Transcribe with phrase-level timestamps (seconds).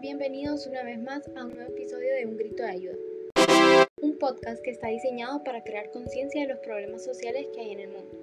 [0.00, 2.94] Bienvenidos una vez más a un nuevo episodio de Un Grito de Ayuda,
[4.00, 7.80] un podcast que está diseñado para crear conciencia de los problemas sociales que hay en
[7.80, 8.16] el mundo.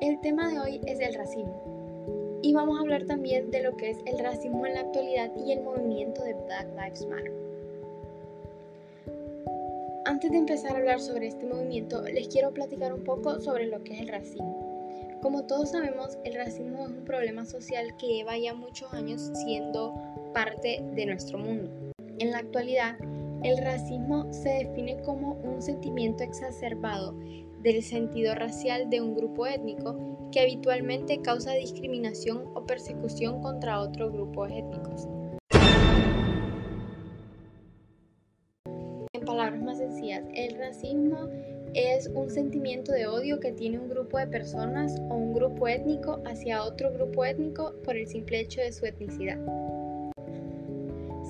[0.00, 3.90] El tema de hoy es el racismo y vamos a hablar también de lo que
[3.90, 7.32] es el racismo en la actualidad y el movimiento de Black Lives Matter.
[10.04, 13.82] Antes de empezar a hablar sobre este movimiento, les quiero platicar un poco sobre lo
[13.82, 14.63] que es el racismo.
[15.24, 19.94] Como todos sabemos, el racismo es un problema social que lleva ya muchos años siendo
[20.34, 21.70] parte de nuestro mundo.
[22.18, 22.98] En la actualidad,
[23.42, 27.14] el racismo se define como un sentimiento exacerbado
[27.62, 34.12] del sentido racial de un grupo étnico que habitualmente causa discriminación o persecución contra otros
[34.12, 35.08] grupos étnicos.
[39.14, 41.30] En palabras más sencillas, el racismo
[41.74, 46.22] es un sentimiento de odio que tiene un grupo de personas o un grupo étnico
[46.24, 49.38] hacia otro grupo étnico por el simple hecho de su etnicidad.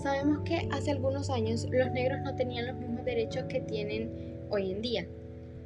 [0.02, 4.72] Sabemos que hace algunos años los negros no tenían los mismos derechos que tienen hoy
[4.72, 5.08] en día.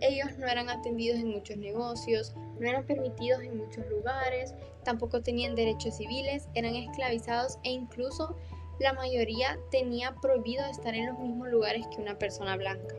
[0.00, 4.54] Ellos no eran atendidos en muchos negocios, no eran permitidos en muchos lugares,
[4.84, 8.36] tampoco tenían derechos civiles, eran esclavizados e incluso
[8.78, 12.94] la mayoría tenía prohibido estar en los mismos lugares que una persona blanca.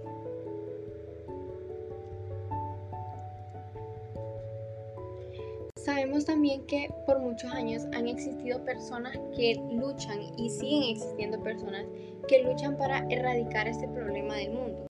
[6.00, 11.86] Sabemos también que por muchos años han existido personas que luchan y siguen existiendo personas
[12.30, 14.88] que luchan para erradicar este problema del mundo.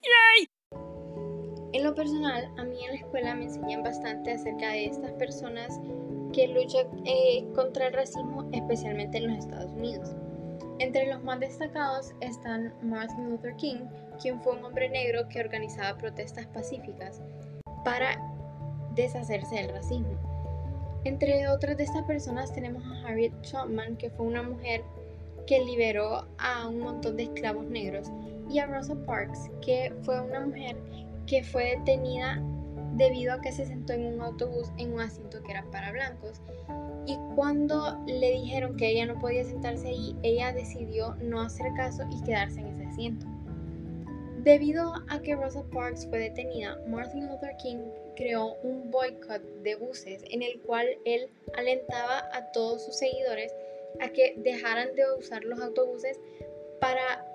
[1.74, 5.80] En lo personal, a mí en la escuela me enseñan bastante acerca de estas personas
[6.34, 10.10] que luchan eh, contra el racismo, especialmente en los Estados Unidos.
[10.80, 13.86] Entre los más destacados están Martin Luther King,
[14.20, 17.22] quien fue un hombre negro que organizaba protestas pacíficas
[17.84, 18.18] para
[18.96, 20.35] deshacerse del racismo.
[21.06, 24.82] Entre otras de estas personas tenemos a Harriet Tubman, que fue una mujer
[25.46, 28.12] que liberó a un montón de esclavos negros,
[28.50, 30.76] y a Rosa Parks, que fue una mujer
[31.28, 32.42] que fue detenida
[32.96, 36.42] debido a que se sentó en un autobús en un asiento que era para blancos.
[37.06, 42.04] Y cuando le dijeron que ella no podía sentarse ahí, ella decidió no hacer caso
[42.10, 43.28] y quedarse en ese asiento.
[44.44, 47.78] Debido a que Rosa Parks fue detenida, Martin Luther King
[48.16, 53.54] creó un boicot de buses en el cual él alentaba a todos sus seguidores
[54.00, 56.20] a que dejaran de usar los autobuses
[56.80, 57.26] para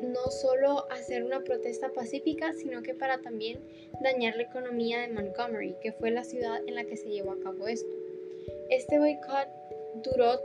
[0.00, 3.60] no solo hacer una protesta pacífica, sino que para también
[4.02, 7.40] dañar la economía de Montgomery, que fue la ciudad en la que se llevó a
[7.40, 7.94] cabo esto.
[8.68, 9.48] Este boicot
[10.02, 10.40] duró,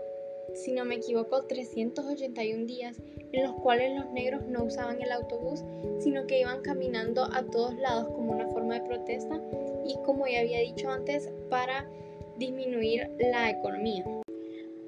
[0.53, 5.63] si no me equivoco, 381 días en los cuales los negros no usaban el autobús,
[5.99, 9.41] sino que iban caminando a todos lados como una forma de protesta
[9.85, 11.89] y como ya había dicho antes, para
[12.37, 14.03] disminuir la economía.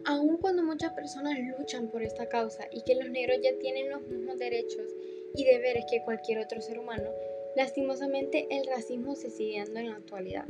[0.06, 4.02] Aun cuando muchas personas luchan por esta causa y que los negros ya tienen los
[4.02, 4.94] mismos derechos
[5.36, 7.10] y deberes que cualquier otro ser humano,
[7.56, 10.46] lastimosamente el racismo se sigue dando en la actualidad.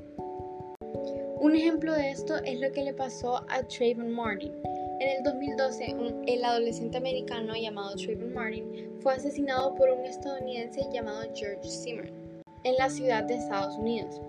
[1.40, 4.54] Un ejemplo de esto es lo que le pasó a Trayvon Martin.
[5.04, 5.96] En el 2012,
[6.28, 8.64] el adolescente americano llamado Trayvon Martin
[9.02, 12.14] fue asesinado por un estadounidense llamado George Zimmerman
[12.64, 14.22] en la ciudad de Estados Unidos.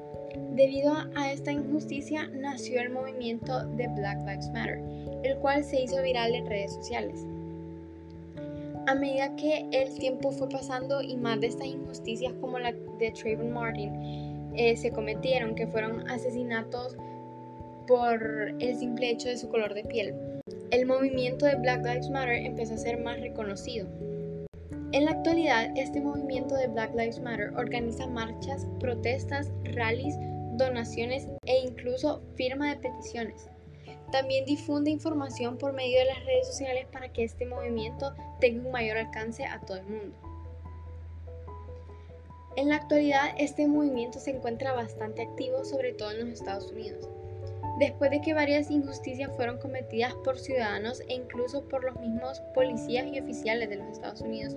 [0.56, 4.82] Debido a esta injusticia nació el movimiento de Black Lives Matter,
[5.22, 7.24] el cual se hizo viral en redes sociales.
[8.88, 13.12] A medida que el tiempo fue pasando y más de estas injusticias como la de
[13.12, 16.96] Trayvon Martin eh, se cometieron, que fueron asesinatos
[17.86, 20.33] por el simple hecho de su color de piel,
[20.74, 23.86] el movimiento de Black Lives Matter empezó a ser más reconocido.
[24.90, 30.16] En la actualidad, este movimiento de Black Lives Matter organiza marchas, protestas, rallies,
[30.56, 33.48] donaciones e incluso firma de peticiones.
[34.10, 38.72] También difunde información por medio de las redes sociales para que este movimiento tenga un
[38.72, 40.16] mayor alcance a todo el mundo.
[42.56, 47.08] En la actualidad, este movimiento se encuentra bastante activo, sobre todo en los Estados Unidos
[47.79, 53.06] después de que varias injusticias fueron cometidas por ciudadanos e incluso por los mismos policías
[53.06, 54.56] y oficiales de los Estados Unidos.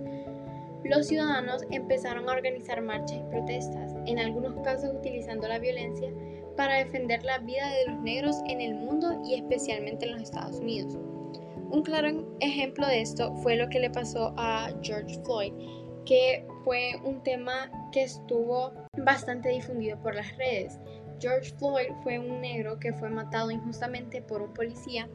[0.83, 6.11] Los ciudadanos empezaron a organizar marchas y protestas, en algunos casos utilizando la violencia
[6.55, 10.59] para defender la vida de los negros en el mundo y especialmente en los Estados
[10.59, 10.97] Unidos.
[11.69, 15.53] Un claro ejemplo de esto fue lo que le pasó a George Floyd,
[16.05, 20.79] que fue un tema que estuvo bastante difundido por las redes.
[21.19, 25.09] George Floyd fue un negro que fue matado injustamente por un policía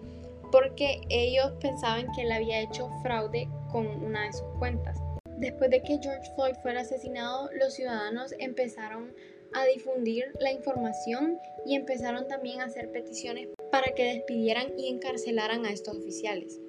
[0.50, 4.98] porque ellos pensaban que él había hecho fraude con una de sus cuentas.
[5.38, 9.14] Después de que George Floyd fuera asesinado, los ciudadanos empezaron
[9.54, 15.64] a difundir la información y empezaron también a hacer peticiones para que despidieran y encarcelaran
[15.64, 16.60] a estos oficiales.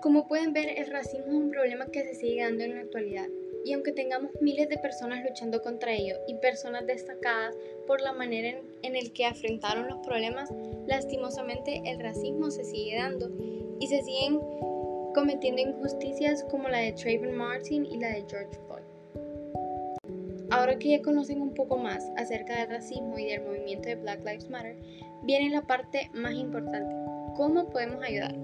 [0.00, 3.28] Como pueden ver, el racismo es un problema que se sigue dando en la actualidad.
[3.66, 8.50] Y aunque tengamos miles de personas luchando contra ello y personas destacadas por la manera
[8.50, 10.54] en, en el que afrontaron los problemas,
[10.86, 13.28] lastimosamente el racismo se sigue dando
[13.80, 14.38] y se siguen
[15.16, 18.84] cometiendo injusticias como la de Trayvon Martin y la de George Floyd.
[20.50, 24.24] Ahora que ya conocen un poco más acerca del racismo y del movimiento de Black
[24.24, 24.76] Lives Matter,
[25.24, 26.94] viene la parte más importante.
[27.34, 28.36] ¿Cómo podemos ayudar?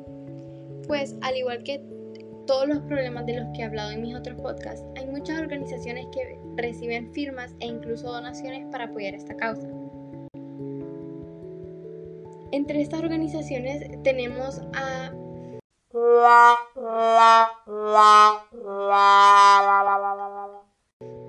[0.89, 1.81] Pues al igual que
[2.47, 6.07] todos los problemas de los que he hablado en mis otros podcasts, hay muchas organizaciones
[6.13, 9.69] que reciben firmas e incluso donaciones para apoyar esta causa.
[12.53, 15.13] Entre estas organizaciones tenemos a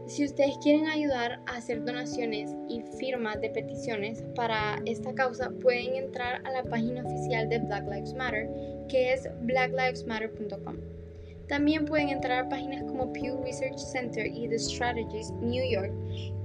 [0.07, 5.95] si ustedes quieren ayudar a hacer donaciones y firmas de peticiones para esta causa, pueden
[5.95, 8.49] entrar a la página oficial de Black Lives Matter,
[8.89, 11.02] que es blacklivesmatter.com.
[11.47, 15.91] También pueden entrar a páginas como Pew Research Center y The Strategist New York,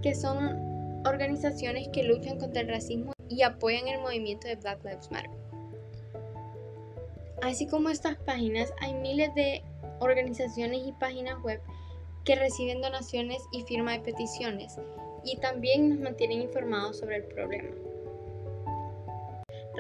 [0.03, 5.11] que son organizaciones que luchan contra el racismo y apoyan el movimiento de Black Lives
[5.11, 5.31] Matter.
[7.43, 9.62] Así como estas páginas, hay miles de
[10.00, 11.61] organizaciones y páginas web
[12.25, 14.77] que reciben donaciones y firma de peticiones
[15.25, 17.71] y también nos mantienen informados sobre el problema.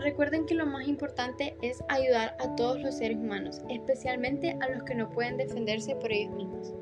[0.02, 4.82] Recuerden que lo más importante es ayudar a todos los seres humanos, especialmente a los
[4.84, 6.74] que no pueden defenderse por ellos mismos.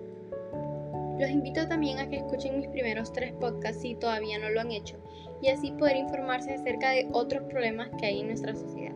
[1.18, 4.70] Los invito también a que escuchen mis primeros tres podcasts si todavía no lo han
[4.70, 4.96] hecho
[5.40, 8.94] y así poder informarse acerca de otros problemas que hay en nuestra sociedad.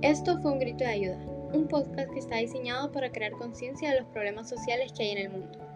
[0.00, 4.00] Esto fue un grito de ayuda un podcast que está diseñado para crear conciencia de
[4.00, 5.69] los problemas sociales que hay en el mundo.